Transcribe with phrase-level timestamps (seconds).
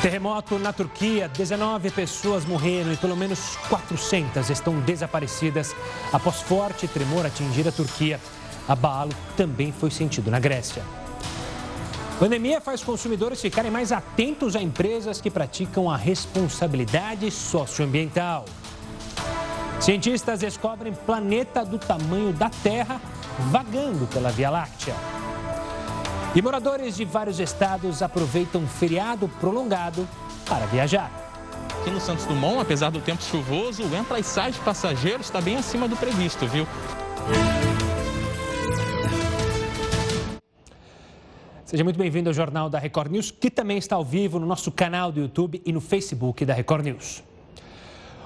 [0.00, 5.76] Terremoto na Turquia, 19 pessoas morreram e pelo menos 400 estão desaparecidas
[6.10, 8.18] após forte tremor atingir a Turquia.
[8.66, 10.82] Abalo também foi sentido na Grécia.
[12.18, 18.44] Pandemia faz consumidores ficarem mais atentos a empresas que praticam a responsabilidade socioambiental.
[19.80, 23.00] Cientistas descobrem planeta do tamanho da Terra
[23.50, 24.94] vagando pela Via Láctea.
[26.32, 30.08] E moradores de vários estados aproveitam um feriado prolongado
[30.48, 31.10] para viajar.
[31.80, 35.40] Aqui no Santos Dumont, apesar do tempo chuvoso, o entra e sai de passageiros está
[35.40, 36.68] bem acima do previsto, viu?
[41.64, 44.70] Seja muito bem-vindo ao Jornal da Record News, que também está ao vivo no nosso
[44.70, 47.24] canal do YouTube e no Facebook da Record News.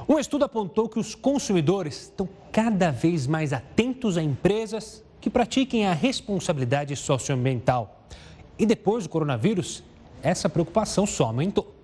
[0.07, 5.87] Um estudo apontou que os consumidores estão cada vez mais atentos a empresas que pratiquem
[5.87, 7.94] a responsabilidade socioambiental.
[8.59, 9.83] E depois do coronavírus,
[10.23, 11.75] essa preocupação só aumentou.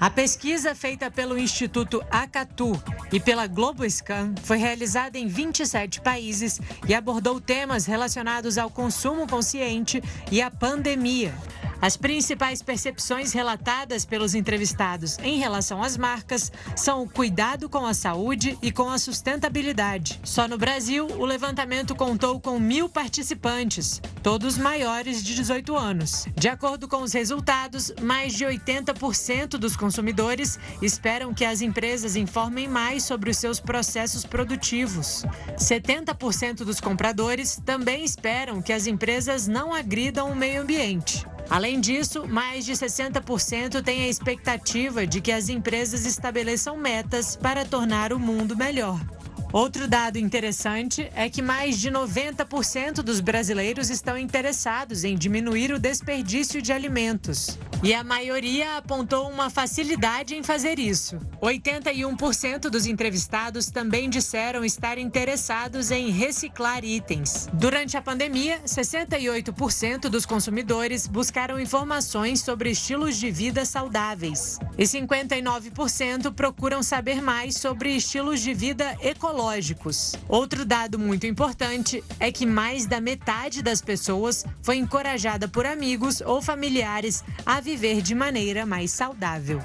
[0.00, 2.72] A pesquisa feita pelo Instituto Acatu
[3.12, 10.02] e pela GloboScan foi realizada em 27 países e abordou temas relacionados ao consumo consciente
[10.32, 11.34] e à pandemia.
[11.82, 17.94] As principais percepções relatadas pelos entrevistados em relação às marcas são o cuidado com a
[17.94, 20.20] saúde e com a sustentabilidade.
[20.22, 26.26] Só no Brasil, o levantamento contou com mil participantes, todos maiores de 18 anos.
[26.36, 32.68] De acordo com os resultados, mais de 80% dos consumidores esperam que as empresas informem
[32.68, 35.24] mais sobre os seus processos produtivos.
[35.56, 41.24] 70% dos compradores também esperam que as empresas não agridam o meio ambiente.
[41.48, 47.64] Além disso, mais de 60% têm a expectativa de que as empresas estabeleçam metas para
[47.64, 49.00] tornar o mundo melhor.
[49.52, 55.78] Outro dado interessante é que mais de 90% dos brasileiros estão interessados em diminuir o
[55.78, 57.58] desperdício de alimentos.
[57.82, 61.18] E a maioria apontou uma facilidade em fazer isso.
[61.42, 67.48] 81% dos entrevistados também disseram estar interessados em reciclar itens.
[67.52, 74.60] Durante a pandemia, 68% dos consumidores buscaram informações sobre estilos de vida saudáveis.
[74.78, 80.14] E 59% procuram saber mais sobre estilos de vida ecológicos ecológicos.
[80.28, 86.20] Outro dado muito importante é que mais da metade das pessoas foi encorajada por amigos
[86.20, 89.60] ou familiares a viver de maneira mais saudável.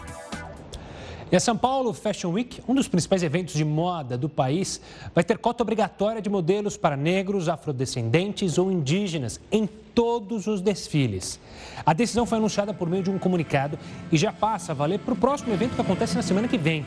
[1.32, 4.80] E a São Paulo Fashion Week, um dos principais eventos de moda do país,
[5.14, 11.40] vai ter cota obrigatória de modelos para negros, afrodescendentes ou indígenas em todos os desfiles.
[11.86, 13.78] A decisão foi anunciada por meio de um comunicado
[14.12, 16.86] e já passa a valer para o próximo evento que acontece na semana que vem.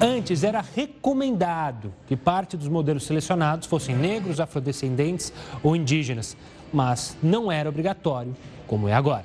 [0.00, 6.36] Antes era recomendado que parte dos modelos selecionados fossem negros, afrodescendentes ou indígenas,
[6.72, 8.36] mas não era obrigatório,
[8.68, 9.24] como é agora.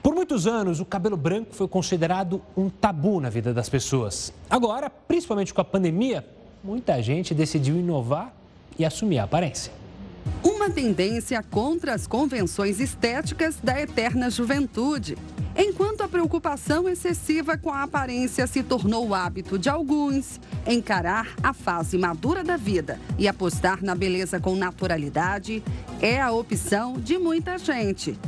[0.00, 4.32] Por muitos anos, o cabelo branco foi considerado um tabu na vida das pessoas.
[4.48, 6.24] Agora, principalmente com a pandemia,
[6.62, 8.32] muita gente decidiu inovar
[8.78, 9.72] e assumir a aparência.
[10.44, 15.16] Uma tendência contra as convenções estéticas da eterna juventude.
[15.56, 21.52] Enquanto a preocupação excessiva com a aparência se tornou o hábito de alguns, encarar a
[21.52, 25.62] fase madura da vida e apostar na beleza com naturalidade
[26.00, 28.18] é a opção de muita gente.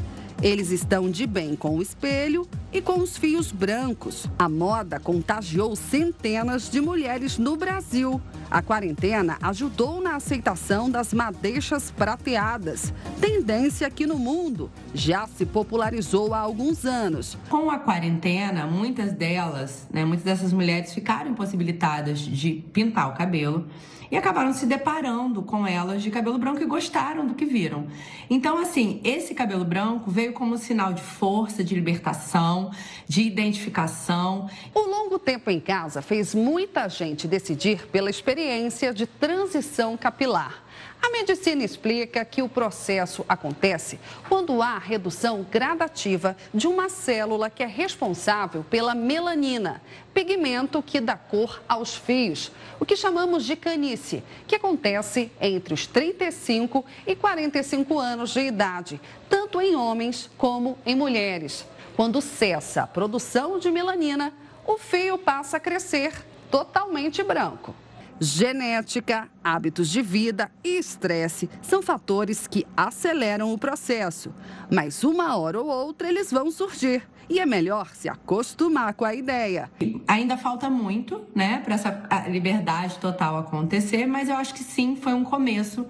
[0.42, 4.26] Eles estão de bem com o espelho e com os fios brancos.
[4.38, 8.20] A moda contagiou centenas de mulheres no Brasil.
[8.50, 16.34] A quarentena ajudou na aceitação das madeixas prateadas, tendência que no mundo já se popularizou
[16.34, 17.38] há alguns anos.
[17.48, 23.66] Com a quarentena, muitas delas, né, muitas dessas mulheres ficaram impossibilitadas de pintar o cabelo
[24.10, 27.86] e acabaram se deparando com elas de cabelo branco e gostaram do que viram.
[28.28, 32.70] Então, assim, esse cabelo branco veio como sinal de força, de libertação,
[33.06, 34.48] de identificação.
[34.74, 40.65] O longo tempo em casa fez muita gente decidir pela experiência de transição capilar.
[41.06, 43.96] A medicina explica que o processo acontece
[44.28, 49.80] quando há redução gradativa de uma célula que é responsável pela melanina,
[50.12, 52.50] pigmento que dá cor aos fios,
[52.80, 59.00] o que chamamos de canice, que acontece entre os 35 e 45 anos de idade,
[59.30, 61.64] tanto em homens como em mulheres.
[61.94, 64.34] Quando cessa a produção de melanina,
[64.66, 66.12] o fio passa a crescer
[66.50, 67.76] totalmente branco.
[68.18, 74.32] Genética, hábitos de vida e estresse são fatores que aceleram o processo,
[74.72, 79.14] mas uma hora ou outra eles vão surgir e é melhor se acostumar com a
[79.14, 79.70] ideia.
[80.08, 85.12] Ainda falta muito, né, para essa liberdade total acontecer, mas eu acho que sim, foi
[85.12, 85.86] um começo.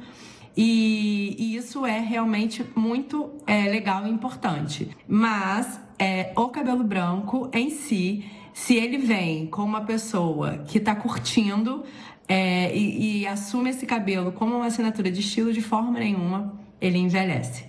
[0.56, 4.88] E, e isso é realmente muito é, legal e importante.
[5.06, 8.24] Mas é o cabelo branco em si,
[8.54, 11.84] se ele vem com uma pessoa que está curtindo
[12.28, 16.98] é, e, e assume esse cabelo como uma assinatura de estilo, de forma nenhuma ele
[16.98, 17.64] envelhece.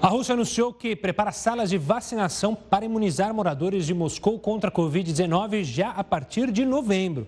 [0.00, 4.72] A Rússia anunciou que prepara salas de vacinação para imunizar moradores de Moscou contra a
[4.72, 7.26] Covid-19 já a partir de novembro.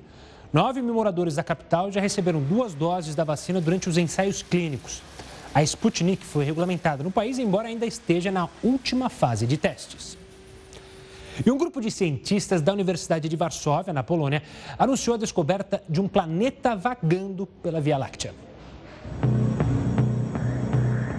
[0.53, 5.01] Nove mil moradores da capital já receberam duas doses da vacina durante os ensaios clínicos.
[5.55, 10.19] A Sputnik foi regulamentada no país, embora ainda esteja na última fase de testes.
[11.45, 14.43] E um grupo de cientistas da Universidade de Varsóvia, na Polônia,
[14.79, 18.35] anunciou a descoberta de um planeta vagando pela Via Láctea.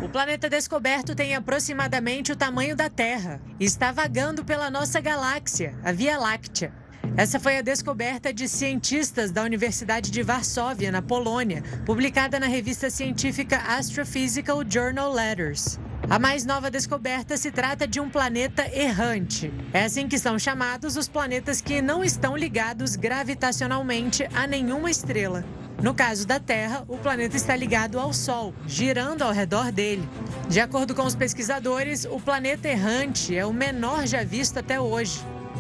[0.03, 5.75] O planeta descoberto tem aproximadamente o tamanho da Terra e está vagando pela nossa galáxia,
[5.83, 6.73] a Via Láctea.
[7.15, 12.89] Essa foi a descoberta de cientistas da Universidade de Varsóvia, na Polônia, publicada na revista
[12.89, 15.79] científica Astrophysical Journal Letters.
[16.09, 19.51] A mais nova descoberta se trata de um planeta errante.
[19.73, 25.43] É assim que são chamados os planetas que não estão ligados gravitacionalmente a nenhuma estrela.
[25.83, 30.07] No caso da Terra, o planeta está ligado ao Sol, girando ao redor dele.
[30.47, 35.19] De acordo com os pesquisadores, o planeta errante é o menor já visto até hoje.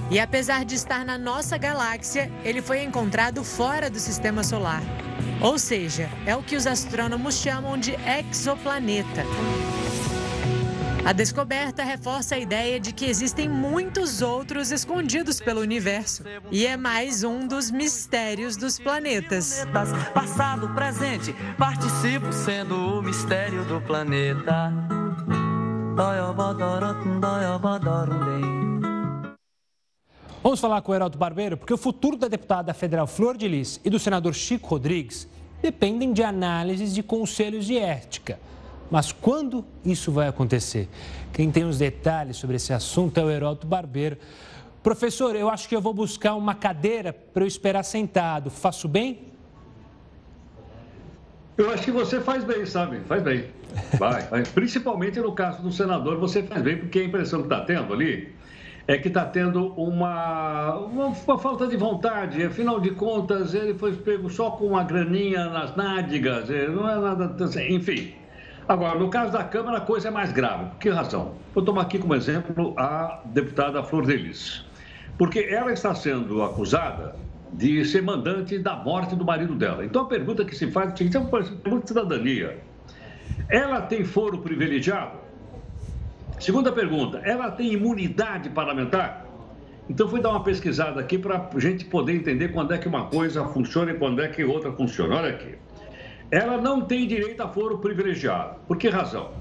[0.09, 4.81] E apesar de estar na nossa galáxia, ele foi encontrado fora do sistema solar.
[5.41, 7.97] Ou seja, é o que os astrônomos chamam de
[8.31, 9.25] exoplaneta.
[11.07, 16.21] A descoberta reforça a ideia de que existem muitos outros escondidos pelo universo.
[16.51, 19.65] E é mais um dos mistérios dos planetas.
[20.13, 24.73] Passado, presente, participo sendo o mistério do planeta.
[30.43, 33.79] Vamos falar com o Heraldo Barbeiro, porque o futuro da deputada federal Flor de Lis
[33.85, 35.25] e do senador Chico Rodrigues
[35.61, 38.37] dependem de análises de conselhos de ética.
[38.89, 40.87] Mas quando isso vai acontecer?
[41.33, 44.17] Quem tem os detalhes sobre esse assunto é o Heródoto Barbeiro.
[44.81, 48.49] Professor, eu acho que eu vou buscar uma cadeira para eu esperar sentado.
[48.49, 49.27] Faço bem?
[51.57, 52.99] Eu acho que você faz bem, sabe?
[53.01, 53.45] Faz bem.
[53.97, 54.43] Vai, vai.
[54.53, 58.33] Principalmente no caso do senador, você faz bem, porque a impressão que está tendo ali
[58.87, 62.41] é que está tendo uma, uma, uma, falta de vontade.
[62.43, 67.35] Afinal de contas, ele foi pego só com uma graninha nas nádegas, não é nada.
[67.69, 68.13] Enfim.
[68.67, 70.65] Agora, no caso da Câmara, a coisa é mais grave.
[70.65, 71.35] Por que razão?
[71.53, 74.65] Vou tomar aqui como exemplo a deputada Flor Delis.
[75.17, 77.15] Porque ela está sendo acusada
[77.53, 79.85] de ser mandante da morte do marido dela.
[79.85, 82.59] Então, a pergunta que se faz é é uma de cidadania.
[83.47, 85.17] Ela tem foro privilegiado?
[86.37, 89.25] Segunda pergunta, ela tem imunidade parlamentar?
[89.89, 93.05] Então, fui dar uma pesquisada aqui para a gente poder entender quando é que uma
[93.05, 95.15] coisa funciona e quando é que outra funciona.
[95.15, 95.55] Olha aqui
[96.29, 98.55] ela não tem direito a foro privilegiado.
[98.67, 99.31] Por que razão?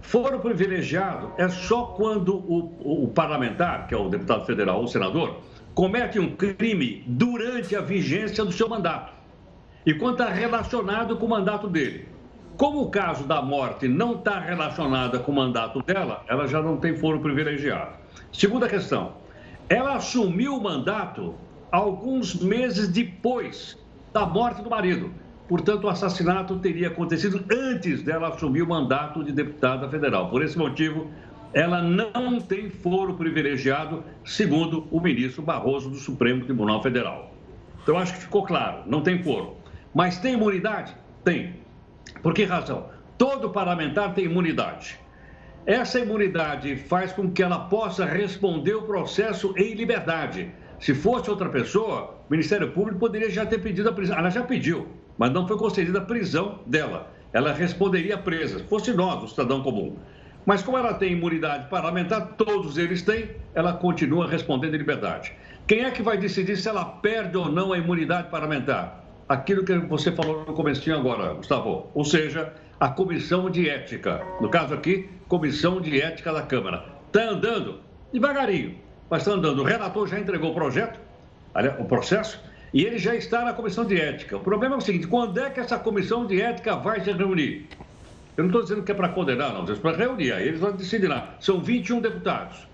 [0.00, 5.40] Foro privilegiado é só quando o, o parlamentar, que é o deputado federal ou senador,
[5.74, 9.12] comete um crime durante a vigência do seu mandato
[9.84, 12.08] e quando está relacionado com o mandato dele.
[12.56, 16.76] Como o caso da morte não está relacionada com o mandato dela, ela já não
[16.76, 17.92] tem foro privilegiado.
[18.32, 19.12] Segunda questão,
[19.68, 21.34] ela assumiu o mandato
[21.70, 23.78] alguns meses depois
[24.12, 25.12] da morte do marido.
[25.48, 30.28] Portanto, o assassinato teria acontecido antes dela assumir o mandato de deputada federal.
[30.28, 31.10] Por esse motivo,
[31.54, 37.32] ela não tem foro privilegiado, segundo o ministro Barroso do Supremo Tribunal Federal.
[37.82, 39.56] Então, acho que ficou claro: não tem foro.
[39.94, 40.94] Mas tem imunidade?
[41.24, 41.54] Tem.
[42.22, 42.90] Por que razão?
[43.16, 45.00] Todo parlamentar tem imunidade.
[45.64, 50.50] Essa imunidade faz com que ela possa responder o processo em liberdade.
[50.78, 54.18] Se fosse outra pessoa, o Ministério Público poderia já ter pedido a prisão.
[54.18, 54.86] Ela já pediu
[55.18, 57.12] mas não foi concedida a prisão dela.
[57.32, 59.96] Ela responderia presa, fosse nós, o cidadão comum.
[60.46, 65.34] Mas como ela tem imunidade parlamentar, todos eles têm, ela continua respondendo em liberdade.
[65.66, 69.04] Quem é que vai decidir se ela perde ou não a imunidade parlamentar?
[69.28, 71.90] Aquilo que você falou no começo agora, Gustavo.
[71.92, 74.24] Ou seja, a comissão de ética.
[74.40, 76.86] No caso aqui, comissão de ética da Câmara.
[77.08, 78.76] Está andando devagarinho,
[79.10, 79.60] mas está andando.
[79.60, 80.98] O relator já entregou o projeto,
[81.78, 84.36] o processo, e ele já está na comissão de ética.
[84.36, 87.66] O problema é o seguinte: quando é que essa comissão de ética vai se reunir?
[88.36, 90.32] Eu não estou dizendo que é para condenar, não, é para reunir.
[90.32, 91.34] Aí eles vão decidir lá.
[91.40, 92.68] São 21 deputados.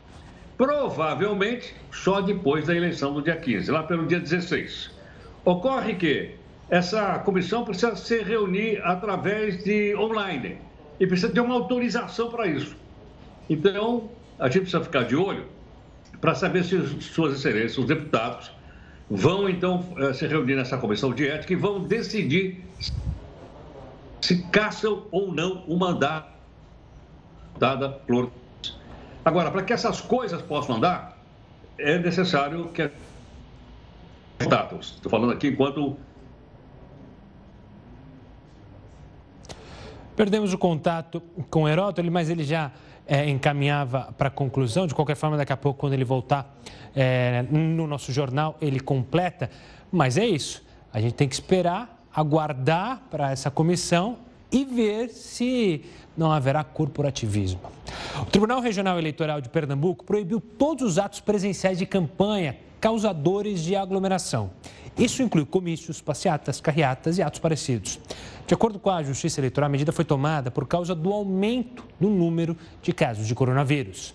[0.58, 4.90] Provavelmente só depois da eleição do dia 15, lá pelo dia 16.
[5.44, 6.34] Ocorre que
[6.68, 10.58] essa comissão precisa se reunir através de online
[10.98, 12.76] e precisa ter uma autorização para isso.
[13.48, 15.46] Então, a gente precisa ficar de olho
[16.20, 18.50] para saber se suas excelências, os deputados,
[19.14, 22.64] vão então eh, se reunir nessa comissão de ética e vão decidir
[24.20, 26.32] se caçam ou não o mandato
[27.58, 28.30] dada Flor.
[29.24, 31.16] Agora, para que essas coisas possam andar,
[31.78, 32.90] é necessário que.
[34.40, 35.96] Estou falando aqui enquanto
[40.16, 42.70] Perdemos o contato com Heródoto, mas ele já
[43.06, 44.86] é, encaminhava para a conclusão.
[44.86, 46.56] De qualquer forma, daqui a pouco, quando ele voltar
[46.94, 49.50] é, no nosso jornal, ele completa.
[49.90, 50.62] Mas é isso.
[50.92, 54.18] A gente tem que esperar, aguardar para essa comissão
[54.50, 55.84] e ver se
[56.16, 57.60] não haverá corporativismo.
[58.20, 63.74] O Tribunal Regional Eleitoral de Pernambuco proibiu todos os atos presenciais de campanha causadores de
[63.74, 64.50] aglomeração.
[64.96, 67.98] Isso inclui comícios, passeatas, carreatas e atos parecidos.
[68.46, 72.08] De acordo com a Justiça Eleitoral, a medida foi tomada por causa do aumento do
[72.10, 74.14] número de casos de coronavírus.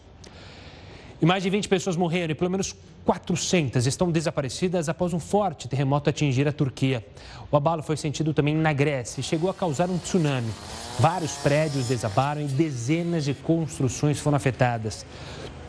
[1.21, 2.73] E mais de 20 pessoas morreram e pelo menos
[3.05, 7.05] 400 estão desaparecidas após um forte terremoto atingir a Turquia.
[7.51, 10.49] O abalo foi sentido também na Grécia e chegou a causar um tsunami.
[10.97, 15.05] Vários prédios desabaram e dezenas de construções foram afetadas.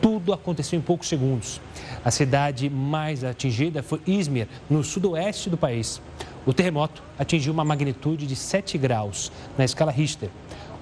[0.01, 1.59] Tudo aconteceu em poucos segundos.
[2.03, 6.01] A cidade mais atingida foi Izmir, no sudoeste do país.
[6.45, 10.29] O terremoto atingiu uma magnitude de 7 graus na escala Richter.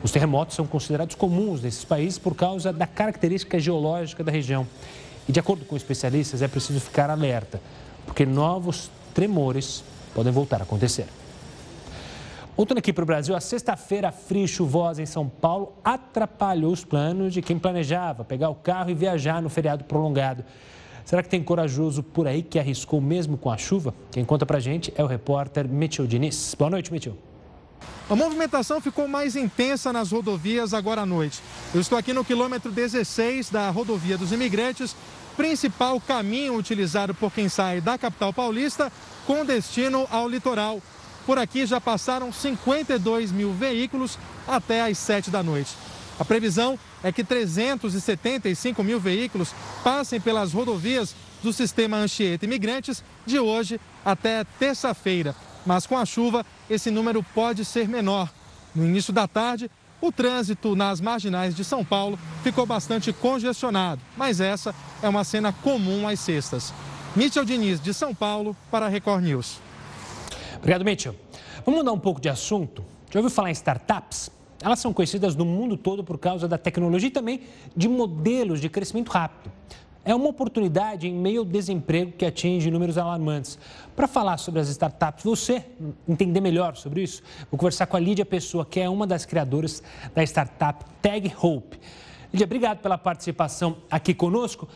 [0.03, 4.65] Os terremotos são considerados comuns nesses países por causa da característica geológica da região.
[5.27, 7.61] E, de acordo com especialistas, é preciso ficar alerta,
[8.05, 11.05] porque novos tremores podem voltar a acontecer.
[12.55, 16.83] Voltando aqui para o Brasil, a sexta-feira fria e chuvosa em São Paulo atrapalhou os
[16.83, 20.43] planos de quem planejava pegar o carro e viajar no feriado prolongado.
[21.05, 23.93] Será que tem corajoso por aí que arriscou mesmo com a chuva?
[24.11, 26.53] Quem conta pra gente é o repórter Mitchell Diniz.
[26.57, 27.28] Boa noite, Mitchell.
[28.09, 31.41] A movimentação ficou mais intensa nas rodovias agora à noite.
[31.73, 34.95] Eu estou aqui no quilômetro 16 da rodovia dos imigrantes,
[35.37, 38.91] principal caminho utilizado por quem sai da capital paulista
[39.27, 40.81] com destino ao litoral.
[41.25, 44.17] Por aqui já passaram 52 mil veículos
[44.47, 45.75] até às 7 da noite.
[46.19, 53.39] A previsão é que 375 mil veículos passem pelas rodovias do sistema Anchieta Imigrantes de
[53.39, 55.35] hoje até terça-feira.
[55.65, 58.31] Mas com a chuva, esse número pode ser menor.
[58.75, 59.69] No início da tarde,
[60.01, 65.51] o trânsito nas marginais de São Paulo ficou bastante congestionado, mas essa é uma cena
[65.51, 66.73] comum às sextas.
[67.15, 69.59] Mitchell Diniz, de São Paulo, para a Record News.
[70.57, 71.15] Obrigado, Mitchell.
[71.65, 72.83] Vamos mudar um pouco de assunto.
[73.11, 74.29] Já ouviu falar em startups?
[74.61, 77.41] Elas são conhecidas no mundo todo por causa da tecnologia e também
[77.75, 79.51] de modelos de crescimento rápido.
[80.03, 83.59] É uma oportunidade em meio ao desemprego que atinge números alarmantes.
[83.95, 85.65] Para falar sobre as startups, você
[86.07, 89.83] entender melhor sobre isso, vou conversar com a Lídia Pessoa, que é uma das criadoras
[90.15, 91.77] da startup Tag Hope.
[92.31, 94.69] Lídia, obrigado pela participação aqui conosco.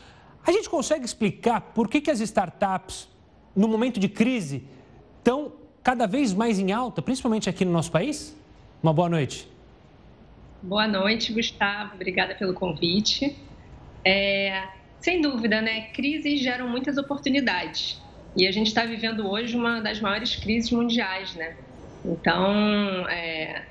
[0.46, 3.08] A gente consegue explicar por que, que as startups,
[3.56, 4.62] no momento de crise,
[5.18, 5.52] estão
[5.82, 8.36] cada vez mais em alta, principalmente aqui no nosso país?
[8.82, 9.48] Uma boa noite.
[10.62, 11.94] Boa noite, Gustavo.
[11.94, 13.36] Obrigada pelo convite.
[14.04, 14.64] É,
[15.00, 15.88] sem dúvida, né?
[15.92, 18.00] Crises geram muitas oportunidades.
[18.36, 21.56] E a gente está vivendo hoje uma das maiores crises mundiais, né?
[22.04, 23.62] Então, é,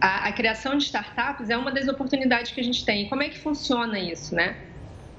[0.00, 3.06] a, a, criação de startups é uma das oportunidades que a gente tem.
[3.06, 4.56] E como é que funciona isso, né?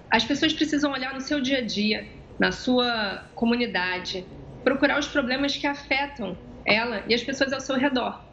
[0.10, 2.08] As pessoas precisam olhar no seu dia a dia,
[2.40, 4.26] na sua comunidade,
[4.64, 8.24] procurar os problemas que afetam ela e as pessoas ao seu redor.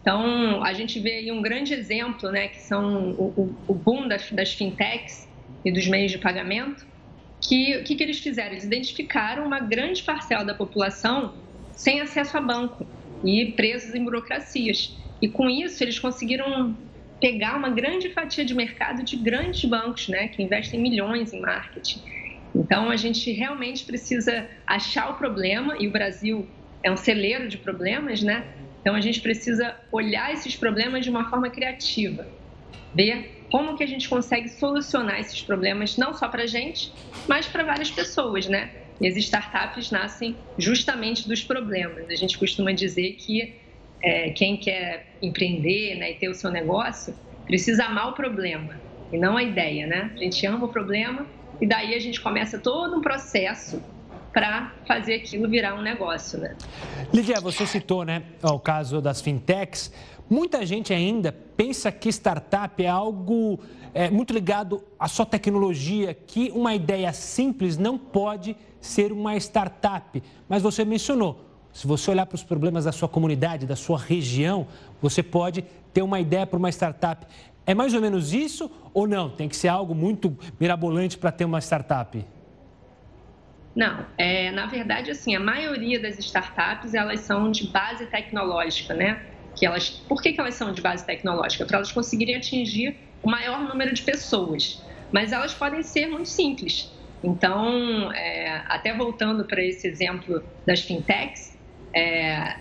[0.00, 4.30] Então, a gente vê aí um grande exemplo, né, que são o, o boom das,
[4.32, 5.27] das, fintechs
[5.64, 6.86] e dos meios de pagamento,
[7.42, 8.52] que o que, que eles fizeram?
[8.52, 11.34] Eles identificaram uma grande parcela da população
[11.72, 12.86] sem acesso a banco
[13.24, 14.96] e presos em burocracias.
[15.20, 16.76] E com isso, eles conseguiram
[17.20, 22.02] pegar uma grande fatia de mercado de grandes bancos, né, que investem milhões em marketing.
[22.54, 26.48] Então, a gente realmente precisa achar o problema, e o Brasil
[26.82, 28.44] é um celeiro de problemas, né?
[28.80, 32.26] Então a gente precisa olhar esses problemas de uma forma criativa,
[32.94, 36.92] ver como que a gente consegue solucionar esses problemas não só para a gente,
[37.26, 38.70] mas para várias pessoas, né?
[39.00, 42.10] E as startups nascem justamente dos problemas.
[42.10, 43.54] A gente costuma dizer que
[44.02, 47.14] é, quem quer empreender né, e ter o seu negócio
[47.46, 48.78] precisa amar o problema
[49.12, 50.10] e não a ideia, né?
[50.14, 51.26] A gente ama o problema
[51.60, 53.82] e daí a gente começa todo um processo
[54.32, 56.54] para fazer aquilo virar um negócio, né?
[57.12, 59.92] Lídia, você citou, né, o caso das fintechs.
[60.30, 63.58] Muita gente ainda pensa que startup é algo
[63.94, 70.22] é, muito ligado à só tecnologia, que uma ideia simples não pode ser uma startup.
[70.48, 74.66] Mas você mencionou, se você olhar para os problemas da sua comunidade, da sua região,
[75.00, 77.26] você pode ter uma ideia para uma startup.
[77.66, 79.30] É mais ou menos isso ou não?
[79.30, 82.24] Tem que ser algo muito mirabolante para ter uma startup?
[83.74, 89.24] Não, é, na verdade, assim, a maioria das startups, elas são de base tecnológica, né?
[89.58, 91.66] Que elas, por que, que elas são de base tecnológica?
[91.66, 94.82] Para elas conseguirem atingir o maior número de pessoas.
[95.10, 96.92] mas elas podem ser muito simples.
[97.22, 101.58] Então, é, até voltando para esse exemplo das fintechs,
[101.94, 102.56] é,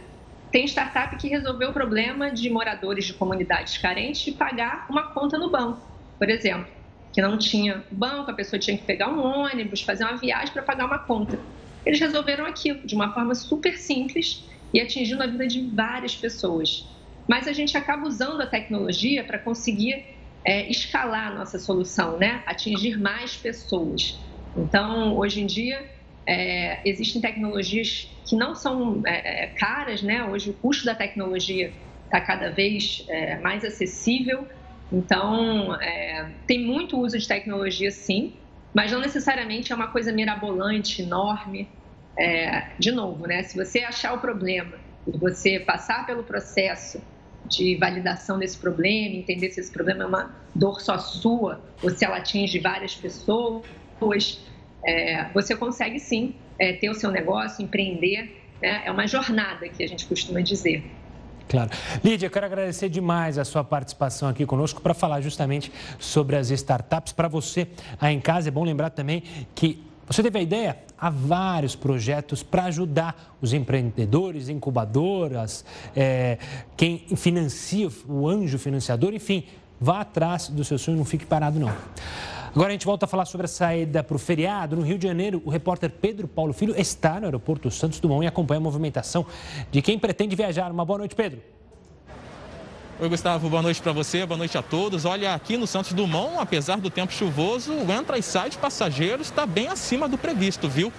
[0.51, 5.37] tem startup que resolveu o problema de moradores de comunidades carentes de pagar uma conta
[5.37, 5.85] no banco,
[6.17, 6.71] por exemplo,
[7.13, 10.63] que não tinha banco, a pessoa tinha que pegar um ônibus, fazer uma viagem para
[10.63, 11.39] pagar uma conta.
[11.85, 16.87] Eles resolveram aquilo de uma forma super simples e atingindo a vida de várias pessoas.
[17.27, 20.05] Mas a gente acaba usando a tecnologia para conseguir
[20.45, 22.41] é, escalar a nossa solução, né?
[22.45, 24.25] atingir mais pessoas.
[24.55, 25.77] Então, hoje em dia,
[26.25, 30.23] é, existem tecnologias que não são é, é, caras, né?
[30.23, 34.47] Hoje o custo da tecnologia está cada vez é, mais acessível.
[34.91, 38.39] Então, é, tem muito uso de tecnologia, sim,
[38.73, 41.76] mas não necessariamente é uma coisa mirabolante, enorme.
[42.17, 43.43] É, de novo, né?
[43.43, 47.01] Se você achar o problema e você passar pelo processo
[47.45, 52.03] de validação desse problema, entender se esse problema é uma dor só sua ou se
[52.03, 53.65] ela atinge várias pessoas,
[54.83, 58.43] é, você consegue sim é, ter o seu negócio, empreender.
[58.61, 58.81] Né?
[58.85, 60.83] É uma jornada que a gente costuma dizer.
[61.47, 61.69] Claro.
[62.03, 66.49] Lídia, eu quero agradecer demais a sua participação aqui conosco para falar justamente sobre as
[66.49, 67.13] startups.
[67.13, 67.67] Para você
[68.01, 69.23] aí em casa, é bom lembrar também
[69.55, 70.77] que você teve a ideia?
[70.97, 76.37] Há vários projetos para ajudar os empreendedores, incubadoras, é,
[76.77, 79.43] quem financia, o anjo financiador, enfim,
[79.79, 81.71] vá atrás do seu sonho, não fique parado não.
[82.55, 84.75] Agora a gente volta a falar sobre a saída para o feriado.
[84.75, 88.27] No Rio de Janeiro, o repórter Pedro Paulo Filho está no aeroporto Santos Dumont e
[88.27, 89.25] acompanha a movimentação
[89.69, 90.71] de quem pretende viajar.
[90.71, 91.56] Uma boa noite, Pedro.
[92.99, 95.05] Oi, Gustavo, boa noite para você, boa noite a todos.
[95.05, 99.27] Olha, aqui no Santos Dumont, apesar do tempo chuvoso, o entra e sai de passageiros
[99.27, 100.91] está bem acima do previsto, viu?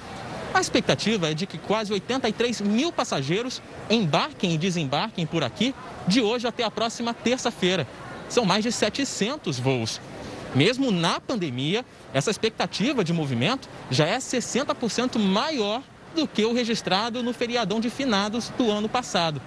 [0.54, 5.74] A expectativa é de que quase 83 mil passageiros embarquem e desembarquem por aqui
[6.06, 7.84] de hoje até a próxima terça-feira.
[8.28, 10.00] São mais de 700 voos.
[10.54, 15.82] Mesmo na pandemia, essa expectativa de movimento já é 60% maior
[16.14, 19.42] do que o registrado no feriadão de finados do ano passado.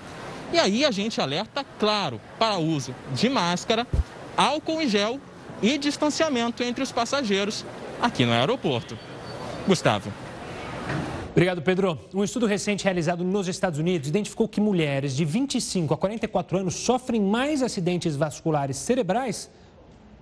[0.54, 3.88] E aí a gente alerta, claro, para uso de máscara,
[4.36, 5.20] álcool em gel
[5.62, 7.66] e distanciamento entre os passageiros
[8.02, 8.98] aqui no aeroporto.
[9.68, 10.12] Gustavo.
[11.32, 11.98] Obrigado, Pedro.
[12.14, 16.76] Um estudo recente realizado nos Estados Unidos identificou que mulheres de 25 a 44 anos
[16.76, 19.50] sofrem mais acidentes vasculares cerebrais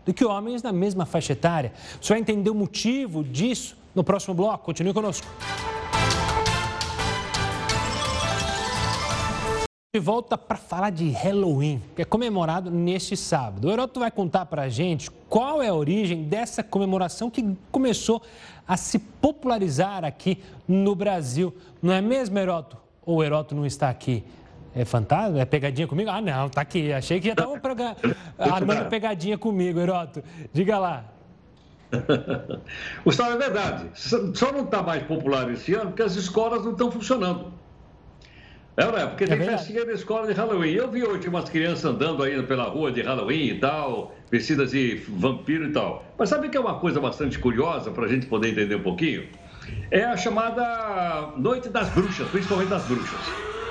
[0.06, 1.74] do que homens na mesma faixa etária.
[2.00, 4.66] Você vai entender o motivo disso no próximo bloco.
[4.66, 5.26] Continue conosco.
[9.92, 13.68] De volta para falar de Halloween, que é comemorado neste sábado.
[13.68, 18.22] O Heroto vai contar para a gente qual é a origem dessa comemoração que começou
[18.68, 21.52] a se popularizar aqui no Brasil.
[21.82, 22.78] Não é mesmo, Heroto?
[23.04, 24.24] Ou o Heroto não está aqui?
[24.76, 25.42] É fantasma?
[25.42, 26.12] É pegadinha comigo?
[26.12, 26.94] Ah, não, tá aqui.
[26.94, 27.98] Achei que já estava prega...
[28.38, 30.24] armando pegadinha comigo, Heroto.
[30.54, 31.06] Diga lá.
[33.04, 33.90] Gustavo, é verdade.
[34.36, 37.52] Só não está mais popular esse ano porque as escolas não estão funcionando.
[38.78, 39.06] É, não é?
[39.08, 39.58] Porque é tem verdade.
[39.58, 40.72] festinha na escola de Halloween.
[40.72, 44.96] Eu vi hoje umas crianças andando aí pela rua de Halloween e tal, vestidas de
[45.10, 46.06] vampiro e tal.
[46.18, 49.28] Mas sabe que é uma coisa bastante curiosa para a gente poder entender um pouquinho?
[49.92, 53.20] É a chamada Noite das Bruxas, principalmente das bruxas.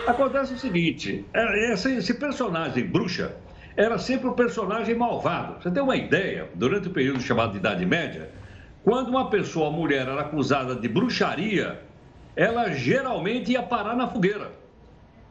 [0.06, 3.34] Acontece o seguinte: é, esse, esse personagem bruxa
[3.76, 5.62] era sempre um personagem malvado.
[5.62, 6.48] Você tem uma ideia?
[6.54, 8.30] Durante o período chamado de Idade Média,
[8.82, 11.80] quando uma pessoa, uma mulher, era acusada de bruxaria,
[12.34, 14.50] ela geralmente ia parar na fogueira.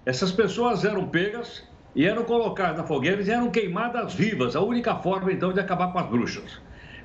[0.07, 4.95] Essas pessoas eram pegas e eram colocadas na fogueira e eram queimadas vivas, a única
[4.95, 6.61] forma então de acabar com as bruxas.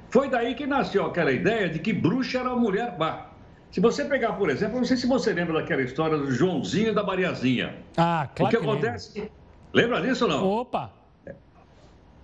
[0.09, 3.27] Foi daí que nasceu aquela ideia de que bruxa era uma mulher má.
[3.73, 6.95] Se você pegar, por exemplo, não sei se você lembra daquela história do Joãozinho e
[6.95, 7.75] da Mariazinha.
[7.97, 8.57] Ah, claro.
[8.57, 9.19] O que, que acontece?
[9.19, 9.33] Lembro.
[9.73, 10.49] Lembra disso ou não?
[10.49, 10.93] Opa!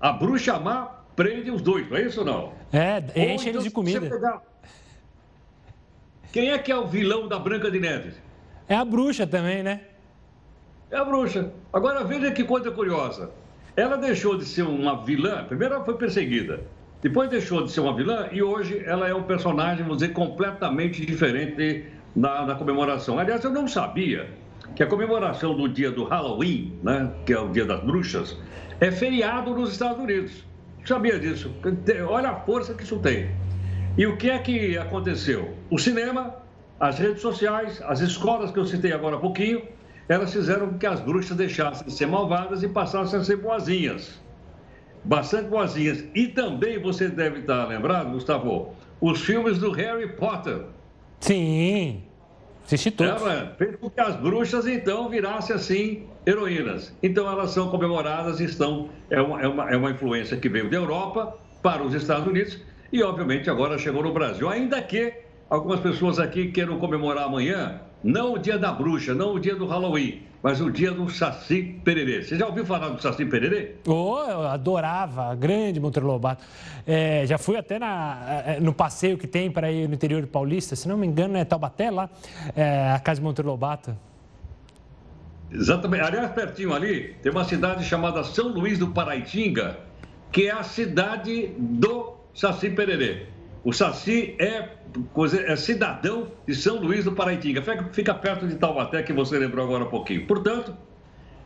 [0.01, 2.53] A bruxa má prende os dois, não é isso ou não?
[2.73, 4.09] É, enche eles então, de comida.
[4.09, 4.43] Pegar...
[6.31, 8.13] Quem é que é o vilão da Branca de Neve?
[8.69, 9.81] É a bruxa também, né?
[10.91, 11.53] É a bruxa.
[11.71, 13.31] Agora veja que coisa curiosa.
[13.77, 16.61] Ela deixou de ser uma vilã, primeiro ela foi perseguida.
[17.03, 21.05] Depois deixou de ser uma vilã e hoje ela é um personagem, vamos dizer, completamente
[21.05, 21.85] diferente
[22.17, 23.19] na, na comemoração.
[23.19, 24.31] Aliás, eu não sabia
[24.75, 28.37] que a comemoração do dia do Halloween, né, que é o dia das bruxas,
[28.81, 30.45] é feriado nos Estados Unidos.
[30.85, 31.55] Sabia disso?
[32.09, 33.31] Olha a força que isso tem.
[33.97, 35.55] E o que é que aconteceu?
[35.71, 36.35] O cinema,
[36.81, 39.63] as redes sociais, as escolas que eu citei agora há pouquinho,
[40.09, 44.19] elas fizeram com que as bruxas deixassem de ser malvadas e passassem a ser boazinhas
[45.05, 46.05] bastante boazinhas.
[46.15, 50.67] E também você deve estar lembrado, Gustavo, os filmes do Harry Potter.
[51.21, 52.03] Sim,
[52.65, 53.23] assisti todos.
[53.57, 56.95] Fez com que as bruxas, então, virassem, assim, heroínas.
[57.03, 58.91] Então, elas são comemoradas e estão...
[59.11, 62.59] É uma, é uma, é uma influência que veio da Europa para os Estados Unidos.
[62.93, 64.49] e, obviamente, agora chegou no Brasil.
[64.49, 65.13] Ainda que
[65.51, 69.67] algumas pessoas aqui queiram comemorar amanhã, não o dia da bruxa, não o dia do
[69.67, 72.23] Halloween, mas o dia do Saci Pererê.
[72.23, 73.75] Você já ouviu falar do Saci Pererê?
[73.87, 76.45] Oh, eu adorava, grande Monteiro Lobato.
[76.87, 80.29] É, já fui até na, é, no passeio que tem para ir no interior de
[80.29, 82.09] Paulista, se não me engano é Taubaté lá,
[82.55, 83.97] é, a casa de Monteiro Lobato.
[85.51, 86.05] Exatamente.
[86.05, 89.79] Aliás, pertinho ali, tem uma cidade chamada São Luís do Paraitinga,
[90.31, 93.27] que é a cidade do Saci Pererê.
[93.65, 94.69] O Saci é,
[95.47, 99.85] é cidadão de São Luís do Paraitinga, fica perto de Taubaté, que você lembrou agora
[99.85, 100.27] há pouquinho.
[100.27, 100.77] Portanto,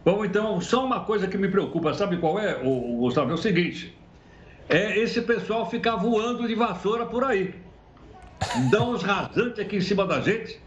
[0.04, 3.30] bom, então, só uma coisa que me preocupa, sabe qual é, Gustavo?
[3.30, 3.96] É o seguinte,
[4.68, 7.54] é esse pessoal ficar voando de vassoura por aí
[8.70, 10.58] dá uns rasantes aqui em cima da gente.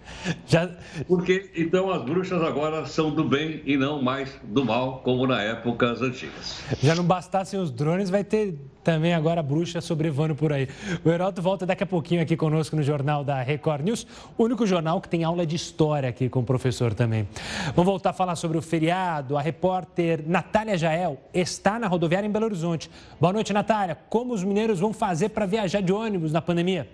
[0.48, 0.70] Já...
[1.08, 5.42] Porque então as bruxas agora são do bem e não mais do mal, como na
[5.42, 6.62] épocas antigas.
[6.82, 10.68] Já não bastassem os drones, vai ter também agora bruxa sobrevoando por aí.
[11.04, 14.06] O Heraldo volta daqui a pouquinho aqui conosco no Jornal da Record News,
[14.38, 17.28] o único jornal que tem aula de história aqui com o professor também.
[17.76, 19.38] Vamos voltar a falar sobre o feriado.
[19.38, 22.90] A repórter Natália Jael está na rodoviária em Belo Horizonte.
[23.20, 23.98] Boa noite, Natália.
[24.10, 26.88] Como os mineiros vão fazer para viajar de ônibus na pandemia?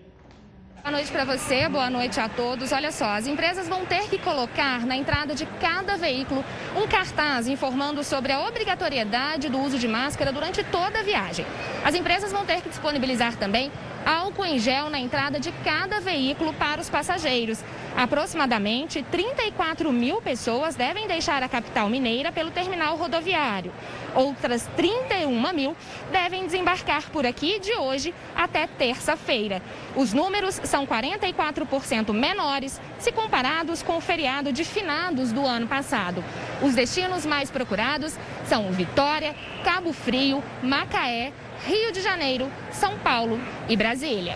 [0.84, 2.72] Boa noite para você, boa noite a todos.
[2.72, 6.44] Olha só, as empresas vão ter que colocar na entrada de cada veículo
[6.76, 11.46] um cartaz informando sobre a obrigatoriedade do uso de máscara durante toda a viagem.
[11.86, 13.72] As empresas vão ter que disponibilizar também
[14.04, 17.64] álcool em gel na entrada de cada veículo para os passageiros.
[17.96, 23.72] Aproximadamente 34 mil pessoas devem deixar a capital mineira pelo terminal rodoviário.
[24.16, 25.76] Outras 31 mil
[26.12, 29.62] devem desembarcar por aqui de hoje até terça-feira.
[29.96, 36.24] Os números são 44% menores se comparados com o feriado de finados do ano passado.
[36.62, 41.32] Os destinos mais procurados são Vitória, Cabo Frio, Macaé,
[41.66, 44.36] Rio de Janeiro, São Paulo e Brasília.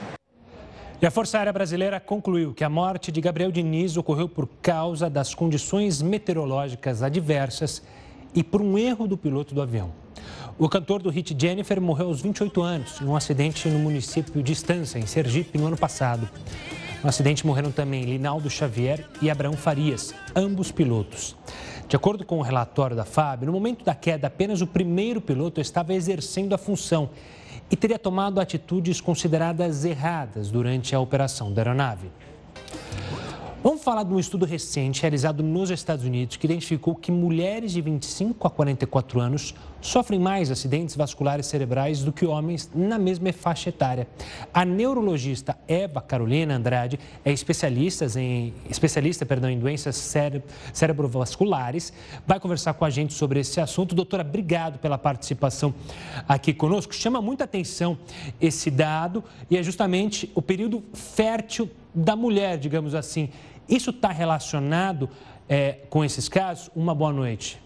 [1.02, 5.10] E a Força Aérea Brasileira concluiu que a morte de Gabriel Diniz ocorreu por causa
[5.10, 7.84] das condições meteorológicas adversas
[8.36, 9.92] e por um erro do piloto do avião.
[10.58, 14.52] O cantor do hit Jennifer morreu aos 28 anos em um acidente no município de
[14.52, 16.30] Estância, em Sergipe, no ano passado.
[17.02, 21.36] No acidente morreram também Linaldo Xavier e Abraão Farias, ambos pilotos.
[21.88, 25.62] De acordo com o relatório da FAB, no momento da queda, apenas o primeiro piloto
[25.62, 27.10] estava exercendo a função
[27.70, 32.10] e teria tomado atitudes consideradas erradas durante a operação da aeronave.
[33.86, 38.48] Falar de um estudo recente realizado nos Estados Unidos que identificou que mulheres de 25
[38.48, 44.08] a 44 anos sofrem mais acidentes vasculares cerebrais do que homens na mesma faixa etária.
[44.52, 50.16] A neurologista Eva Carolina Andrade é especialista em, especialista, perdão, em doenças
[50.74, 51.94] cerebrovasculares.
[52.26, 53.94] Vai conversar com a gente sobre esse assunto.
[53.94, 55.76] Doutora, obrigado pela participação
[56.28, 56.96] aqui conosco.
[56.96, 58.00] Chama muita atenção
[58.42, 63.30] esse dado e é justamente o período fértil da mulher, digamos assim.
[63.68, 65.10] Isso está relacionado
[65.50, 66.70] é, com esses casos?
[66.76, 67.60] Uma boa noite.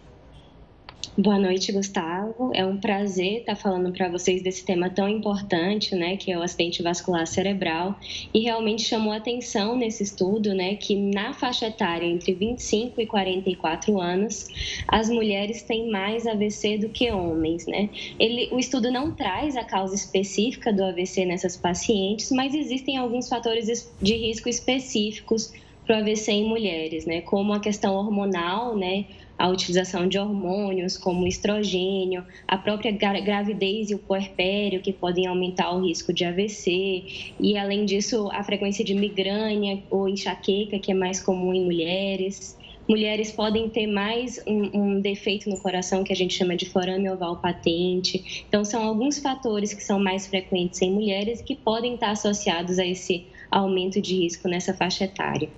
[1.17, 2.51] Boa noite, Gustavo.
[2.53, 6.41] É um prazer estar falando para vocês desse tema tão importante, né, que é o
[6.41, 7.97] acidente vascular cerebral.
[8.33, 13.99] E realmente chamou atenção nesse estudo, né, que na faixa etária entre 25 e 44
[13.99, 14.47] anos,
[14.87, 17.89] as mulheres têm mais AVC do que homens, né?
[18.17, 23.27] Ele, o estudo não traz a causa específica do AVC nessas pacientes, mas existem alguns
[23.27, 25.51] fatores de risco específicos
[25.89, 27.21] para o AVC em mulheres, né?
[27.21, 29.05] Como a questão hormonal, né?
[29.35, 35.71] A utilização de hormônios como estrogênio, a própria gravidez e o puerpério que podem aumentar
[35.71, 40.93] o risco de AVC e além disso a frequência de migrânia ou enxaqueca que é
[40.93, 42.55] mais comum em mulheres.
[42.87, 47.09] Mulheres podem ter mais um, um, defeito no coração que a gente chama de forame
[47.09, 48.43] oval patente.
[48.47, 52.85] Então, são alguns fatores que são mais frequentes em mulheres que podem estar associados a
[52.85, 55.49] esse aumento de risco nessa faixa etária.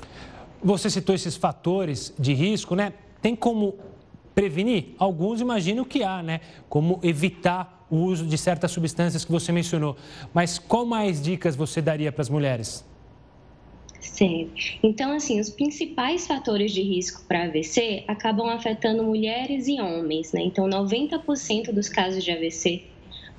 [0.63, 2.93] Você citou esses fatores de risco, né?
[3.21, 3.75] Tem como
[4.33, 4.95] prevenir?
[4.97, 6.41] Alguns imaginam que há, né?
[6.69, 9.97] Como evitar o uso de certas substâncias que você mencionou.
[10.33, 12.85] Mas qual mais dicas você daria para as mulheres?
[13.99, 14.79] Certo.
[14.81, 20.41] Então, assim, os principais fatores de risco para AVC acabam afetando mulheres e homens, né?
[20.41, 22.83] Então, 90% dos casos de AVC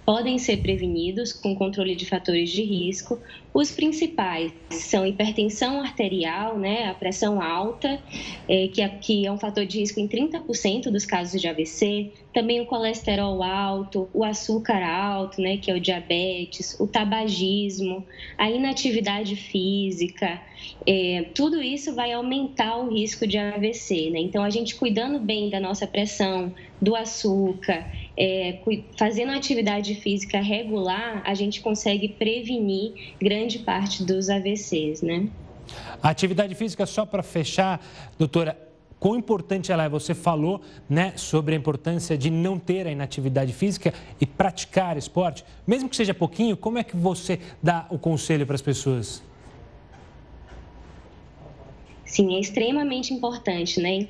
[0.04, 3.20] podem ser prevenidos com controle de fatores de risco.
[3.54, 8.00] Os principais são hipertensão arterial, né, a pressão alta,
[8.48, 12.10] é, que, é, que, é, um fator de risco em 30% dos casos de AVC,
[12.32, 18.04] também o colesterol alto, o açúcar alto, né, que é o diabetes, o tabagismo,
[18.36, 20.40] a inatividade física,
[20.86, 24.10] é, tudo isso vai aumentar o risco de AVC.
[24.10, 24.20] Né?
[24.20, 28.58] Então, a gente cuidando bem da nossa pressão, do açúcar é,
[28.98, 35.28] fazendo atividade física regular, a gente consegue prevenir grande parte dos AVCs, né?
[36.02, 37.84] A atividade física, só para fechar,
[38.18, 38.58] doutora,
[38.98, 39.88] quão importante ela é?
[39.88, 45.44] Você falou né, sobre a importância de não ter a inatividade física e praticar esporte.
[45.66, 49.22] Mesmo que seja pouquinho, como é que você dá o conselho para as pessoas?
[52.04, 54.06] Sim, é extremamente importante, né?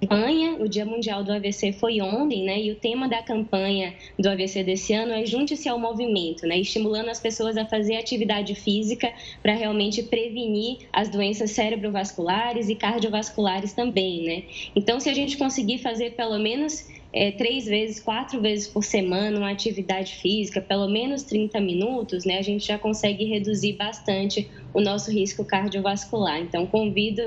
[0.00, 2.60] Campanha, o Dia Mundial do AVC foi ontem, né?
[2.60, 6.58] E o tema da campanha do AVC desse ano é junte-se ao movimento, né?
[6.58, 13.72] Estimulando as pessoas a fazer atividade física para realmente prevenir as doenças cerebrovasculares e cardiovasculares
[13.72, 14.42] também, né?
[14.76, 19.38] Então, se a gente conseguir fazer pelo menos é, três vezes, quatro vezes por semana
[19.38, 24.80] uma atividade física, pelo menos 30 minutos, né, a gente já consegue reduzir bastante o
[24.80, 26.40] nosso risco cardiovascular.
[26.40, 27.22] Então, convido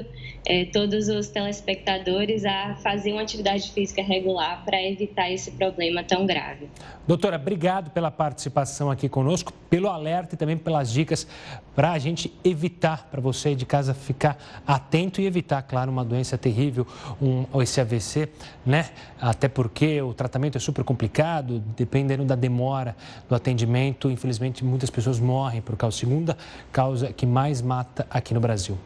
[0.46, 6.26] é, todos os telespectadores a fazer uma atividade física regular para evitar esse problema tão
[6.26, 6.70] grave.
[7.08, 11.28] Doutora, obrigado pela participação aqui conosco, pelo alerta e também pelas dicas
[11.76, 16.38] para a gente evitar, para você de casa ficar atento e evitar, claro, uma doença
[16.38, 16.86] terrível,
[17.22, 18.30] um, esse AVC,
[18.66, 18.90] né?
[19.20, 22.96] Até porque o tratamento é super complicado, dependendo da demora
[23.28, 26.38] do atendimento, infelizmente muitas pessoas morrem por causa, segunda
[26.72, 28.78] causa que mais mata aqui no Brasil.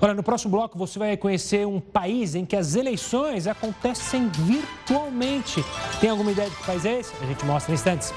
[0.00, 5.64] Olha, no próximo bloco você vai conhecer um país em que as eleições acontecem virtualmente.
[6.00, 7.12] Tem alguma ideia de que país é esse?
[7.22, 8.12] A gente mostra em instantes.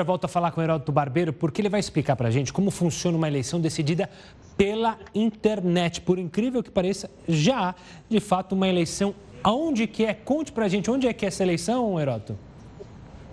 [0.00, 2.52] Agora volto a falar com o Heródoto Barbeiro, porque ele vai explicar para a gente
[2.52, 4.08] como funciona uma eleição decidida
[4.56, 6.00] pela internet.
[6.00, 7.74] Por incrível que pareça, já há,
[8.08, 9.14] de fato, uma eleição.
[9.44, 10.14] Aonde que é?
[10.14, 12.49] Conte para a gente, onde é que é essa eleição, Heródoto?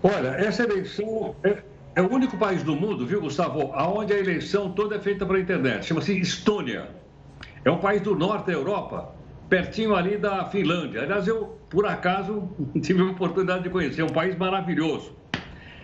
[0.04, 1.58] Olha, essa eleição é,
[1.96, 5.40] é, o único país do mundo, viu, Gustavo, onde a eleição toda é feita pela
[5.40, 5.86] internet.
[5.86, 6.90] Chama-se Estônia.
[7.66, 9.16] É um país do norte da Europa
[9.50, 11.02] pertinho ali da Finlândia.
[11.02, 12.50] Aliás, eu, por acaso,
[12.82, 14.02] tive a oportunidade de conhecer.
[14.02, 15.16] É um país maravilhoso.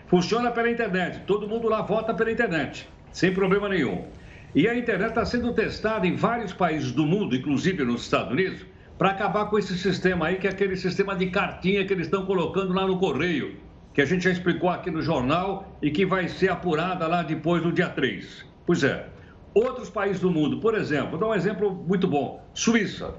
[0.08, 1.22] Funciona pela internet.
[1.26, 4.06] Todo mundo lá vota pela internet, sem problema nenhum.
[4.54, 8.64] E a internet está sendo testada em vários países do mundo, inclusive nos Estados Unidos,
[9.00, 12.26] para acabar com esse sistema aí, que é aquele sistema de cartinha que eles estão
[12.26, 13.56] colocando lá no correio,
[13.94, 17.62] que a gente já explicou aqui no jornal e que vai ser apurada lá depois
[17.62, 18.46] do dia 3.
[18.66, 19.08] Pois é.
[19.54, 23.14] Outros países do mundo, por exemplo, vou dar um exemplo muito bom: Suíça.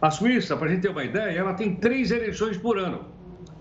[0.00, 3.06] A Suíça, para a gente ter uma ideia, ela tem três eleições por ano.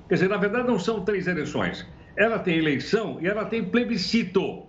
[0.07, 1.85] Quer dizer, na verdade não são três eleições.
[2.15, 4.63] Ela tem eleição e ela tem plebiscito.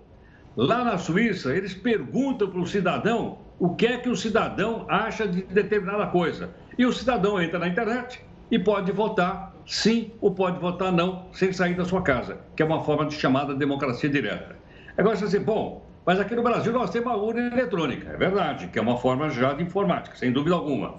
[0.56, 5.28] Lá na Suíça, eles perguntam para o cidadão o que é que o cidadão acha
[5.28, 6.50] de determinada coisa.
[6.78, 11.52] E o cidadão entra na internet e pode votar sim ou pode votar não, sem
[11.52, 14.56] sair da sua casa, que é uma forma de chamada democracia direta.
[14.98, 18.66] Agora você diz, bom, mas aqui no Brasil nós temos a urna eletrônica, é verdade,
[18.66, 20.96] que é uma forma já de informática, sem dúvida alguma.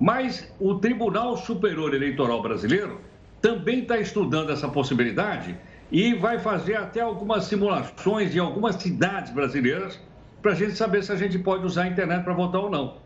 [0.00, 3.02] Mas o Tribunal Superior Eleitoral Brasileiro
[3.42, 5.54] também está estudando essa possibilidade
[5.92, 10.00] e vai fazer até algumas simulações em algumas cidades brasileiras
[10.40, 12.96] para a gente saber se a gente pode usar a internet para votar ou não.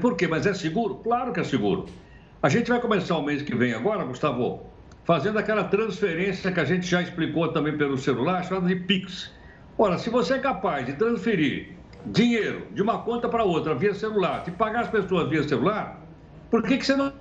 [0.00, 0.28] Por quê?
[0.28, 0.94] Mas é seguro?
[0.96, 1.86] Claro que é seguro.
[2.42, 4.62] A gente vai começar o mês que vem agora, Gustavo,
[5.04, 9.30] fazendo aquela transferência que a gente já explicou também pelo celular, chamada de Pix.
[9.76, 11.74] Ora, se você é capaz de transferir
[12.06, 16.00] dinheiro de uma conta para outra via celular, de pagar as pessoas via celular,
[16.50, 17.12] por que, que você não,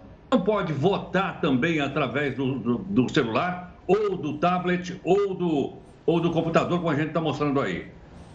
[0.45, 5.73] pode votar também através do, do, do, celular, ou do tablet, ou do,
[6.05, 7.87] ou do computador, como a gente está mostrando aí?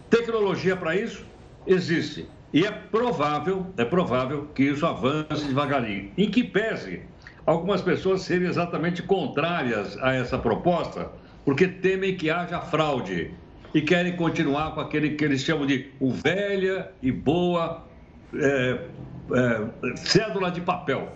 [0.07, 1.25] Tecnologia para isso
[1.65, 2.29] existe.
[2.55, 6.09] E é provável, é provável que isso avance devagarinho.
[6.17, 7.01] Em que pese
[7.45, 11.11] algumas pessoas serem exatamente contrárias a essa proposta,
[11.43, 13.31] porque temem que haja fraude
[13.73, 17.85] e querem continuar com aquele que eles chamam de o velha e boa
[18.33, 18.79] é,
[19.33, 21.11] é, cédula de papel,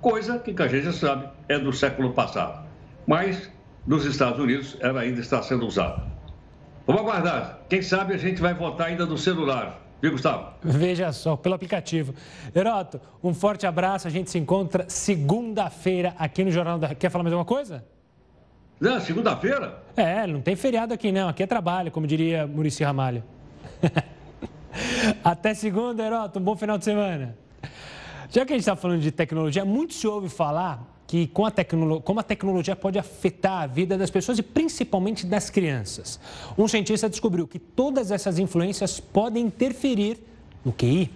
[0.00, 2.64] coisa que, que a gente sabe é do século passado.
[3.08, 3.50] Mas
[3.84, 6.04] nos Estados Unidos ela ainda está sendo usada.
[6.86, 7.58] Vamos aguardar.
[7.68, 9.84] Quem sabe a gente vai votar ainda no celular.
[10.00, 10.52] Viu, Gustavo?
[10.62, 12.14] Veja só, pelo aplicativo.
[12.54, 14.06] Heroto, um forte abraço.
[14.06, 16.94] A gente se encontra segunda-feira aqui no Jornal da...
[16.94, 17.84] Quer falar mais alguma coisa?
[18.78, 19.82] Não, segunda-feira?
[19.96, 21.28] É, não tem feriado aqui não.
[21.28, 23.24] Aqui é trabalho, como diria Murici Ramalho.
[25.24, 26.38] Até segunda, Heroto.
[26.38, 27.36] Um bom final de semana.
[28.28, 31.52] Já que a gente está falando de tecnologia, muito se ouve falar que com a
[32.02, 36.18] como a tecnologia pode afetar a vida das pessoas e principalmente das crianças.
[36.58, 40.18] Um cientista descobriu que todas essas influências podem interferir
[40.64, 41.10] no QI.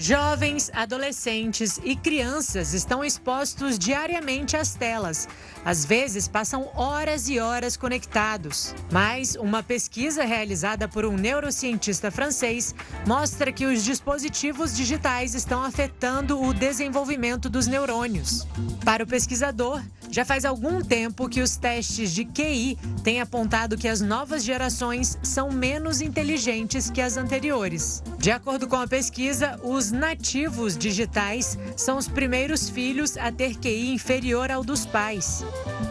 [0.00, 5.26] Jovens, adolescentes e crianças estão expostos diariamente às telas.
[5.64, 8.76] Às vezes passam horas e horas conectados.
[8.92, 16.40] Mas uma pesquisa realizada por um neurocientista francês mostra que os dispositivos digitais estão afetando
[16.40, 18.46] o desenvolvimento dos neurônios.
[18.84, 23.88] Para o pesquisador, já faz algum tempo que os testes de QI têm apontado que
[23.88, 28.02] as novas gerações são menos inteligentes que as anteriores.
[28.18, 33.92] De acordo com a pesquisa, os nativos digitais são os primeiros filhos a ter QI
[33.92, 35.44] inferior ao dos pais.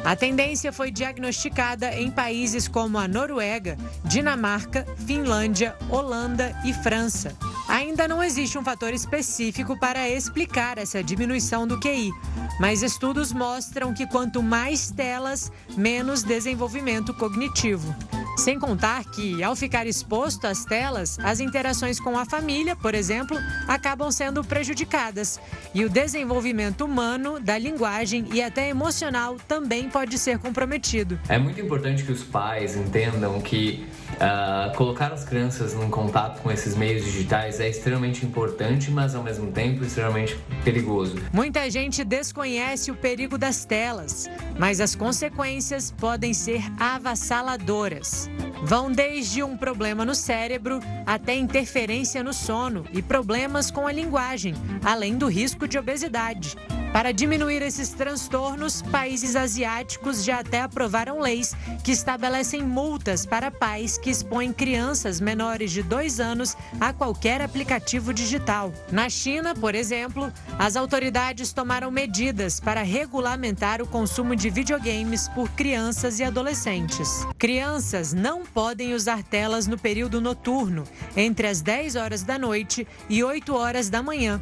[0.03, 7.35] A tendência foi diagnosticada em países como a Noruega, Dinamarca, Finlândia, Holanda e França.
[7.67, 12.11] Ainda não existe um fator específico para explicar essa diminuição do QI,
[12.59, 17.93] mas estudos mostram que quanto mais telas, menos desenvolvimento cognitivo.
[18.37, 23.35] Sem contar que, ao ficar exposto às telas, as interações com a família, por exemplo,
[23.67, 25.39] acabam sendo prejudicadas.
[25.73, 31.19] E o desenvolvimento humano, da linguagem e até emocional também pode ser comprometido.
[31.27, 36.51] É muito importante que os pais entendam que uh, colocar as crianças em contato com
[36.51, 41.15] esses meios digitais é extremamente importante, mas ao mesmo tempo extremamente perigoso.
[41.31, 44.27] Muita gente desconhece o perigo das telas,
[44.57, 48.29] mas as consequências podem ser avassaladoras.
[48.63, 54.53] Vão desde um problema no cérebro até interferência no sono e problemas com a linguagem,
[54.83, 56.55] além do risco de obesidade.
[56.91, 63.97] Para diminuir esses transtornos, países asiáticos já até aprovaram leis que estabelecem multas para pais
[63.97, 68.73] que expõem crianças menores de dois anos a qualquer aplicativo digital.
[68.91, 75.49] Na China, por exemplo, as autoridades tomaram medidas para regulamentar o consumo de videogames por
[75.51, 77.27] crianças e adolescentes.
[77.37, 80.83] Crianças não podem usar telas no período noturno,
[81.15, 84.41] entre as 10 horas da noite e 8 horas da manhã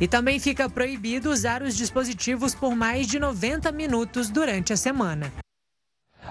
[0.00, 5.32] e também fica proibido usar os dispositivos por mais de 90 minutos durante a semana.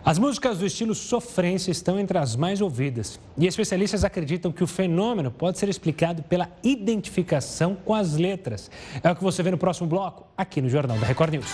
[0.05, 3.19] As músicas do estilo sofrência estão entre as mais ouvidas.
[3.37, 8.71] E especialistas acreditam que o fenômeno pode ser explicado pela identificação com as letras.
[9.03, 11.51] É o que você vê no próximo bloco, aqui no Jornal da Record News.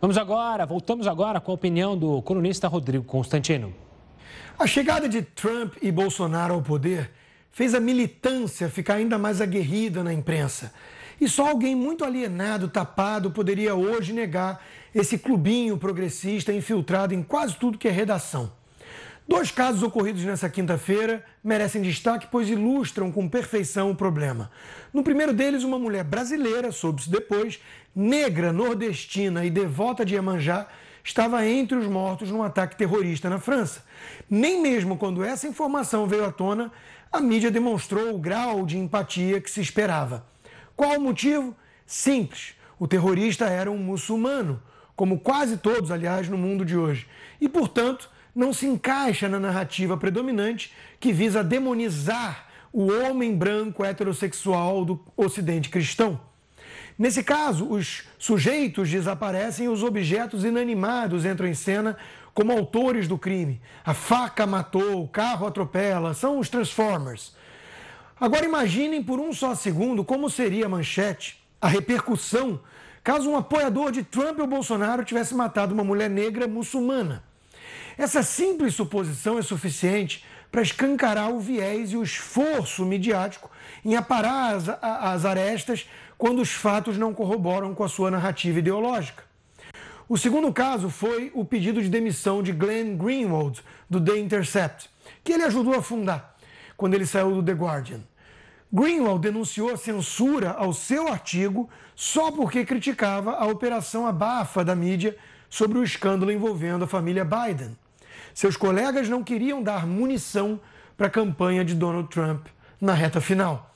[0.00, 3.74] Vamos agora, voltamos agora com a opinião do colunista Rodrigo Constantino.
[4.58, 7.10] A chegada de Trump e Bolsonaro ao poder
[7.54, 10.74] fez a militância ficar ainda mais aguerrida na imprensa.
[11.20, 14.60] E só alguém muito alienado, tapado, poderia hoje negar
[14.92, 18.52] esse clubinho progressista infiltrado em quase tudo que é redação.
[19.26, 24.50] Dois casos ocorridos nessa quinta-feira merecem destaque, pois ilustram com perfeição o problema.
[24.92, 27.60] No primeiro deles, uma mulher brasileira, soube-se depois,
[27.94, 30.66] negra, nordestina e devota de Iemanjá,
[31.04, 33.84] estava entre os mortos num ataque terrorista na França.
[34.28, 36.72] Nem mesmo quando essa informação veio à tona,
[37.14, 40.26] a mídia demonstrou o grau de empatia que se esperava.
[40.74, 41.54] Qual o motivo?
[41.86, 42.56] Simples.
[42.76, 44.60] O terrorista era um muçulmano,
[44.96, 47.06] como quase todos, aliás, no mundo de hoje.
[47.40, 54.84] E, portanto, não se encaixa na narrativa predominante que visa demonizar o homem branco heterossexual
[54.84, 56.20] do Ocidente cristão.
[56.98, 61.96] Nesse caso, os sujeitos desaparecem e os objetos inanimados entram em cena
[62.32, 63.60] como autores do crime.
[63.84, 67.34] A faca matou, o carro atropela, são os Transformers.
[68.18, 72.60] Agora imaginem por um só segundo como seria a manchete, a repercussão,
[73.02, 77.24] caso um apoiador de Trump ou Bolsonaro tivesse matado uma mulher negra muçulmana.
[77.98, 83.50] Essa simples suposição é suficiente para escancarar o viés e o esforço midiático
[83.84, 89.24] em aparar as, as arestas quando os fatos não corroboram com a sua narrativa ideológica.
[90.08, 94.90] O segundo caso foi o pedido de demissão de Glenn Greenwald, do The Intercept,
[95.22, 96.36] que ele ajudou a fundar
[96.76, 98.00] quando ele saiu do The Guardian.
[98.72, 105.16] Greenwald denunciou a censura ao seu artigo só porque criticava a operação abafa da mídia
[105.48, 107.76] sobre o escândalo envolvendo a família Biden.
[108.34, 110.60] Seus colegas não queriam dar munição
[110.96, 112.46] para a campanha de Donald Trump
[112.80, 113.73] na reta final.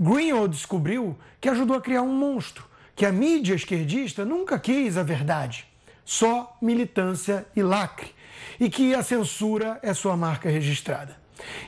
[0.00, 2.64] Greenwald descobriu que ajudou a criar um monstro,
[2.96, 5.70] que a mídia esquerdista nunca quis a verdade
[6.10, 8.10] só militância e lacre,
[8.58, 11.16] e que a censura é sua marca registrada.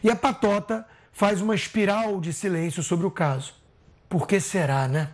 [0.02, 3.54] E a patota faz uma espiral de silêncio sobre o caso.
[4.08, 5.10] Por que será, né?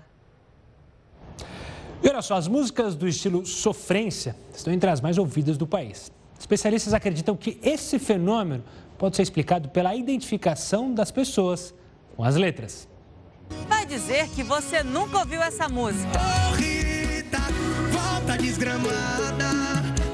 [2.03, 6.11] E olha só, as músicas do estilo sofrência estão entre as mais ouvidas do país.
[6.40, 8.64] Especialistas acreditam que esse fenômeno
[8.97, 11.74] pode ser explicado pela identificação das pessoas
[12.16, 12.88] com as letras.
[13.68, 16.09] Vai dizer que você nunca ouviu essa música.
[16.14, 17.38] Oh, Rita,
[17.90, 19.51] volta desgramada,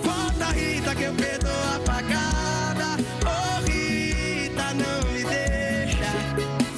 [0.02, 2.96] volta Rita que eu perdo apagada.
[3.24, 6.10] Oh, Rita, não me deixa,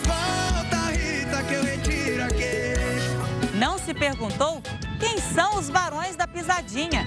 [0.05, 3.17] volta Rita que eu retiro a queixa.
[3.55, 4.63] Não se perguntou
[4.99, 7.07] quem são os barões da pisadinha?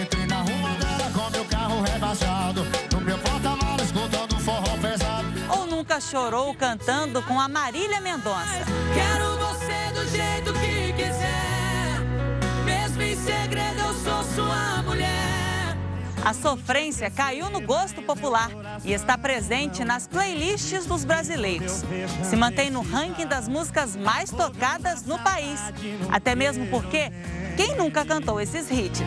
[0.00, 3.57] Entrei na rua dela com meu carro rebaixado, no meu porta
[5.88, 8.60] nunca chorou cantando com a Marília Mendonça.
[8.92, 12.02] Quero você do jeito que quiser.
[12.62, 15.78] Mesmo em segredo, eu sou sua mulher.
[16.22, 18.50] A sofrência caiu no gosto popular
[18.84, 21.82] e está presente nas playlists dos brasileiros.
[22.22, 25.58] Se mantém no ranking das músicas mais tocadas no país.
[26.12, 27.10] Até mesmo porque
[27.56, 29.00] quem nunca cantou esses hits?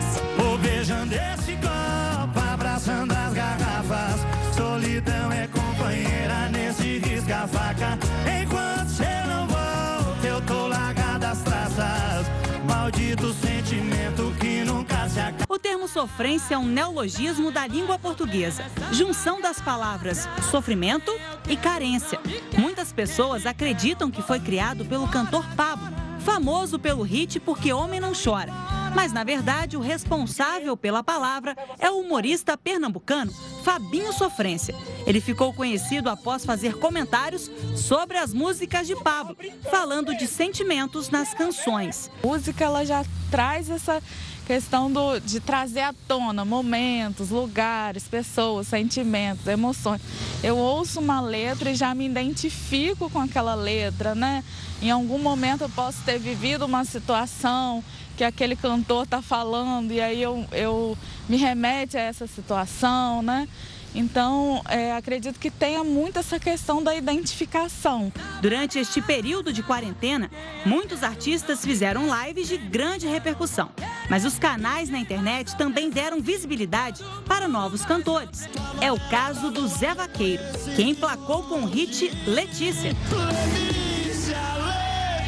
[15.92, 21.12] Sofrência é um neologismo da língua portuguesa, junção das palavras sofrimento
[21.46, 22.18] e carência.
[22.56, 25.86] Muitas pessoas acreditam que foi criado pelo cantor Pablo,
[26.20, 28.50] famoso pelo hit Porque Homem Não Chora.
[28.94, 33.32] Mas, na verdade, o responsável pela palavra é o humorista pernambucano
[33.62, 34.74] Fabinho Sofrência.
[35.06, 39.36] Ele ficou conhecido após fazer comentários sobre as músicas de Pablo,
[39.70, 42.10] falando de sentimentos nas canções.
[42.22, 44.02] A música ela já traz essa
[44.42, 50.00] questão do, de trazer à tona momentos, lugares, pessoas, sentimentos, emoções.
[50.42, 54.44] Eu ouço uma letra e já me identifico com aquela letra, né?
[54.82, 57.82] Em algum momento eu posso ter vivido uma situação
[58.16, 63.48] que aquele cantor está falando e aí eu, eu me remete a essa situação, né?
[63.94, 68.10] Então, é, acredito que tenha muito essa questão da identificação.
[68.40, 70.30] Durante este período de quarentena,
[70.64, 73.70] muitos artistas fizeram lives de grande repercussão.
[74.08, 78.48] Mas os canais na internet também deram visibilidade para novos cantores.
[78.80, 80.42] É o caso do Zé Vaqueiro,
[80.74, 82.92] que emplacou com o hit Letícia.
[83.10, 84.38] Letícia,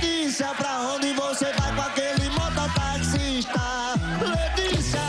[0.01, 3.61] Letícia, pra onde você vai com aquele mototaxista?
[4.21, 5.01] Letícia,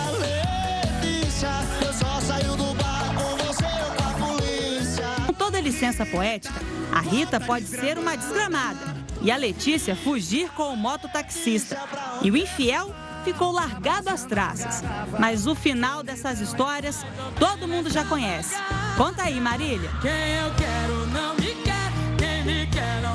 [1.01, 1.49] Letícia,
[1.85, 5.05] eu só saio do bar com você ou com a polícia.
[5.25, 6.61] Com toda licença poética,
[6.91, 11.81] a Rita pode ser uma desgramada e a Letícia fugir com o mototaxista.
[12.21, 12.93] E o infiel
[13.25, 14.83] ficou largado às traças.
[15.19, 17.03] Mas o final dessas histórias
[17.39, 18.55] todo mundo já conhece.
[18.95, 19.89] Conta aí, Marília.
[20.01, 23.14] Quem eu quero não me quer, quem me quer não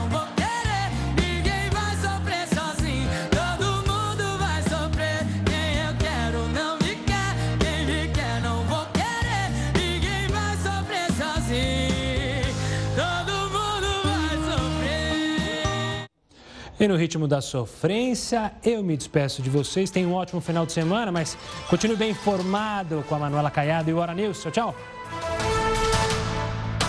[16.81, 19.91] E no ritmo da sofrência, eu me despeço de vocês.
[19.91, 21.37] Tenham um ótimo final de semana, mas
[21.69, 24.41] continue bem informado com a Manuela Caiado e o Hora News.
[24.41, 24.75] Tchau, tchau.